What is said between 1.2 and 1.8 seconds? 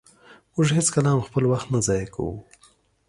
خپل وخت نه